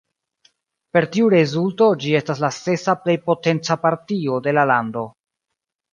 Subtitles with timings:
[0.97, 5.05] Per tiu rezulto ĝi estis la sesa plej potenca partio de la lando.